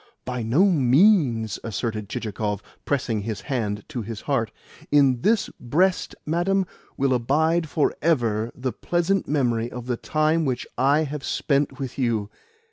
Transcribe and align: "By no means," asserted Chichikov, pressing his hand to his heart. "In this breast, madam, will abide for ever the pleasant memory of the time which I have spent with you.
"By 0.25 0.41
no 0.41 0.65
means," 0.65 1.59
asserted 1.63 2.09
Chichikov, 2.09 2.63
pressing 2.85 3.21
his 3.21 3.41
hand 3.41 3.87
to 3.89 4.01
his 4.01 4.21
heart. 4.21 4.49
"In 4.91 5.21
this 5.21 5.47
breast, 5.59 6.15
madam, 6.25 6.65
will 6.97 7.13
abide 7.13 7.69
for 7.69 7.93
ever 8.01 8.51
the 8.55 8.73
pleasant 8.73 9.27
memory 9.27 9.71
of 9.71 9.85
the 9.85 9.97
time 9.97 10.43
which 10.43 10.65
I 10.75 11.01
have 11.03 11.23
spent 11.23 11.77
with 11.79 11.99
you. 11.99 12.31